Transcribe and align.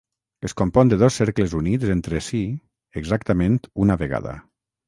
Es 0.47 0.55
compon 0.61 0.89
de 0.93 0.97
dos 1.01 1.17
cercles 1.21 1.53
units 1.59 1.93
entre 1.97 2.23
si 2.31 2.41
exactament 3.03 3.61
una 3.85 4.03
vegada. 4.05 4.35